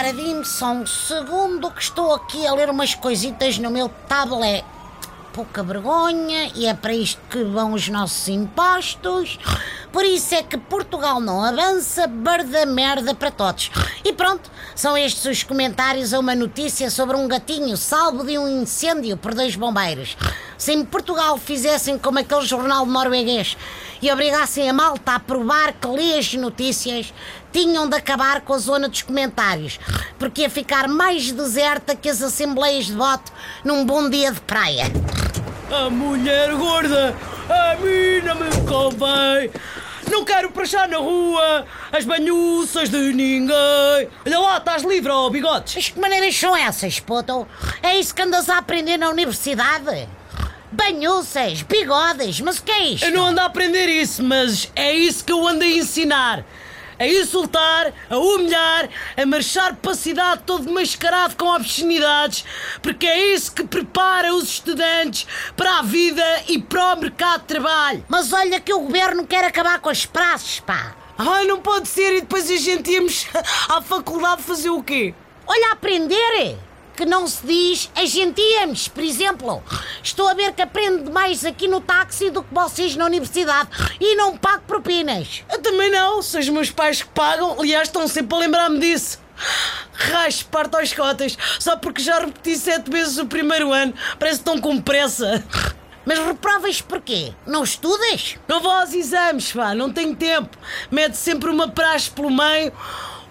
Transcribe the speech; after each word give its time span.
Ora, 0.00 0.14
dime 0.14 0.46
só 0.46 0.72
um 0.72 0.86
segundo 0.86 1.70
que 1.70 1.82
estou 1.82 2.14
aqui 2.14 2.46
a 2.46 2.54
ler 2.54 2.70
umas 2.70 2.94
coisitas 2.94 3.58
no 3.58 3.70
meu 3.70 3.90
tablet. 4.08 4.64
Pouca 5.30 5.62
vergonha, 5.62 6.50
e 6.54 6.64
é 6.64 6.72
para 6.72 6.94
isto 6.94 7.20
que 7.28 7.44
vão 7.44 7.74
os 7.74 7.86
nossos 7.90 8.26
impostos. 8.28 9.38
Por 9.92 10.04
isso 10.04 10.34
é 10.34 10.42
que 10.42 10.56
Portugal 10.56 11.20
não 11.20 11.42
avança, 11.42 12.06
barda 12.06 12.64
merda 12.64 13.14
para 13.14 13.30
todos. 13.30 13.70
E 14.04 14.12
pronto, 14.12 14.50
são 14.74 14.96
estes 14.96 15.24
os 15.24 15.42
comentários 15.42 16.14
a 16.14 16.18
uma 16.18 16.34
notícia 16.34 16.90
sobre 16.90 17.16
um 17.16 17.26
gatinho 17.26 17.76
salvo 17.76 18.24
de 18.24 18.38
um 18.38 18.62
incêndio 18.62 19.16
por 19.16 19.34
dois 19.34 19.56
bombeiros. 19.56 20.16
Se 20.56 20.72
em 20.72 20.84
Portugal 20.84 21.36
fizessem 21.38 21.98
como 21.98 22.18
aquele 22.18 22.42
jornal 22.42 22.86
norueguês 22.86 23.56
e 24.00 24.10
obrigassem 24.10 24.70
a 24.70 24.72
malta 24.72 25.12
a 25.12 25.20
provar 25.20 25.72
que 25.72 25.88
lê 25.88 26.18
as 26.18 26.32
notícias, 26.34 27.12
tinham 27.52 27.88
de 27.88 27.96
acabar 27.96 28.42
com 28.42 28.54
a 28.54 28.58
zona 28.58 28.88
dos 28.88 29.02
comentários, 29.02 29.80
porque 30.18 30.42
ia 30.42 30.50
ficar 30.50 30.86
mais 30.86 31.32
deserta 31.32 31.96
que 31.96 32.08
as 32.08 32.22
assembleias 32.22 32.86
de 32.86 32.94
voto 32.94 33.32
num 33.64 33.84
bom 33.84 34.08
dia 34.08 34.32
de 34.32 34.40
praia. 34.42 34.84
A 35.70 35.90
mulher 35.90 36.54
gorda, 36.54 37.14
a 37.48 37.76
mim 37.76 38.20
não 38.24 38.34
me 38.36 38.50
convém. 38.68 39.50
Não 40.10 40.24
quero 40.24 40.50
prachar 40.50 40.88
na 40.88 40.98
rua 40.98 41.64
as 41.92 42.04
banhuças 42.04 42.88
de 42.88 43.12
ninguém. 43.12 44.08
Olha 44.26 44.38
lá, 44.40 44.56
estás 44.56 44.82
livre, 44.82 45.10
ó 45.10 45.30
bigodes. 45.30 45.74
Mas 45.74 45.88
que 45.88 46.00
maneiras 46.00 46.36
são 46.36 46.56
essas, 46.56 46.98
puto? 46.98 47.46
É 47.82 47.96
isso 47.96 48.14
que 48.14 48.22
andas 48.22 48.48
a 48.48 48.58
aprender 48.58 48.96
na 48.96 49.08
universidade? 49.08 50.08
Banhuças, 50.72 51.62
bigodes, 51.62 52.40
mas 52.40 52.58
o 52.58 52.62
que 52.62 52.70
é 52.72 52.84
isto? 52.86 53.04
Eu 53.04 53.12
não 53.12 53.26
ando 53.26 53.40
a 53.40 53.44
aprender 53.44 53.86
isso, 53.86 54.22
mas 54.22 54.70
é 54.74 54.92
isso 54.92 55.24
que 55.24 55.32
eu 55.32 55.46
ando 55.46 55.64
a 55.64 55.66
ensinar. 55.66 56.44
A 57.00 57.06
insultar, 57.06 57.94
a 58.10 58.18
humilhar, 58.18 58.90
a 59.16 59.24
marchar 59.24 59.74
para 59.76 59.92
a 59.92 59.94
cidade 59.94 60.42
todo 60.44 60.70
mascarado 60.70 61.34
com 61.34 61.46
obscenidades, 61.46 62.44
porque 62.82 63.06
é 63.06 63.34
isso 63.34 63.52
que 63.52 63.64
prepara 63.64 64.34
os 64.34 64.44
estudantes 64.44 65.26
para 65.56 65.78
a 65.78 65.82
vida 65.82 66.22
e 66.46 66.58
para 66.58 66.94
o 66.94 67.00
mercado 67.00 67.40
de 67.40 67.46
trabalho. 67.46 68.04
Mas 68.06 68.32
olha 68.34 68.60
que 68.60 68.74
o 68.74 68.80
governo 68.80 69.26
quer 69.26 69.44
acabar 69.44 69.80
com 69.80 69.88
as 69.88 70.04
praças, 70.04 70.60
pá. 70.60 70.94
Ai, 71.16 71.46
não 71.46 71.60
pode 71.60 71.88
ser, 71.88 72.18
e 72.18 72.20
depois 72.20 72.50
a 72.50 72.56
gente 72.56 72.90
íamos 72.90 73.26
à 73.68 73.80
faculdade 73.80 74.42
fazer 74.42 74.70
o 74.70 74.82
quê? 74.82 75.14
Olha, 75.46 75.72
aprender 75.72 76.60
que 77.00 77.06
não 77.06 77.26
se 77.26 77.46
diz 77.46 77.90
a 77.96 78.04
gente 78.04 78.42
íamos, 78.42 78.86
por 78.86 79.02
exemplo. 79.02 79.62
Estou 80.02 80.28
a 80.28 80.34
ver 80.34 80.52
que 80.52 80.60
aprendo 80.60 81.10
mais 81.10 81.46
aqui 81.46 81.66
no 81.66 81.80
táxi 81.80 82.28
do 82.28 82.42
que 82.42 82.52
vocês 82.52 82.94
na 82.94 83.06
universidade 83.06 83.70
e 83.98 84.14
não 84.16 84.36
pago 84.36 84.64
propinas. 84.66 85.42
Eu 85.50 85.62
também 85.62 85.90
não, 85.90 86.20
são 86.20 86.38
os 86.38 86.48
meus 86.50 86.70
pais 86.70 87.02
que 87.02 87.08
pagam, 87.08 87.58
aliás, 87.58 87.88
estão 87.88 88.06
sempre 88.06 88.36
a 88.36 88.40
lembrar-me 88.40 88.78
disso. 88.78 89.18
Raspo, 89.94 90.50
parto 90.50 90.76
aos 90.76 90.92
cotas, 90.92 91.38
só 91.58 91.74
porque 91.74 92.02
já 92.02 92.18
repeti 92.18 92.54
sete 92.58 92.90
vezes 92.90 93.16
o 93.16 93.24
primeiro 93.24 93.72
ano, 93.72 93.94
parece 94.18 94.40
que 94.40 94.50
estão 94.50 94.60
com 94.60 94.78
pressa. 94.78 95.42
Mas 96.04 96.18
reprovas 96.18 96.82
porquê? 96.82 97.32
Não 97.46 97.64
estudas? 97.64 98.36
Não 98.46 98.60
vou 98.60 98.72
aos 98.72 98.92
exames, 98.92 99.52
pá, 99.52 99.74
não 99.74 99.90
tenho 99.90 100.14
tempo. 100.14 100.54
Mete 100.90 101.14
sempre 101.14 101.48
uma 101.48 101.68
praxe 101.68 102.10
pelo 102.10 102.30
meio, 102.30 102.74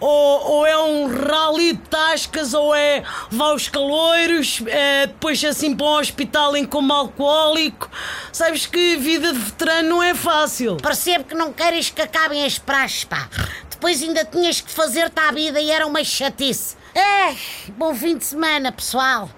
ou, 0.00 0.50
ou 0.50 0.66
é 0.66 0.78
um 0.78 1.06
rally 1.06 1.72
de 1.72 1.80
tascas, 1.88 2.54
ou 2.54 2.74
é 2.74 3.02
vá 3.30 3.46
aos 3.46 3.68
caloiros, 3.68 4.62
é, 4.66 5.06
depois 5.06 5.42
assim 5.44 5.74
para 5.74 5.86
um 5.86 5.98
hospital 5.98 6.56
em 6.56 6.64
como 6.64 6.92
alcoólico. 6.92 7.90
Sabes 8.32 8.66
que 8.66 8.96
vida 8.96 9.32
de 9.32 9.38
veterano 9.38 9.88
não 9.88 10.02
é 10.02 10.14
fácil. 10.14 10.76
Percebo 10.76 11.24
que 11.24 11.34
não 11.34 11.52
queres 11.52 11.90
que 11.90 12.02
acabem 12.02 12.44
as 12.44 12.58
praxes, 12.58 13.04
pá. 13.04 13.28
Depois 13.70 14.02
ainda 14.02 14.24
tinhas 14.24 14.60
que 14.60 14.70
fazer-te 14.70 15.18
à 15.20 15.30
vida 15.30 15.60
e 15.60 15.70
era 15.70 15.86
uma 15.86 16.02
chatice. 16.02 16.76
É, 16.94 17.34
bom 17.76 17.94
fim 17.94 18.16
de 18.16 18.24
semana, 18.24 18.72
pessoal. 18.72 19.30